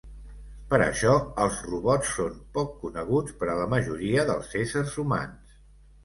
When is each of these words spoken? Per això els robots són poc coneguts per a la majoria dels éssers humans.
Per 0.69 0.77
això 0.83 1.09
els 1.41 1.57
robots 1.65 2.13
són 2.19 2.39
poc 2.57 2.71
coneguts 2.85 3.35
per 3.41 3.49
a 3.53 3.57
la 3.59 3.67
majoria 3.73 4.23
dels 4.31 4.49
éssers 4.63 4.97
humans. 5.05 5.53